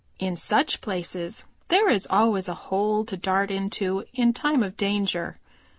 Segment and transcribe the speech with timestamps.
[0.17, 5.37] In such places there is always a hole to dart into in time of danger.